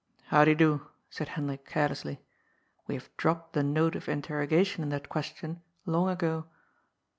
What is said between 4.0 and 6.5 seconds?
interrogation in that question long ago.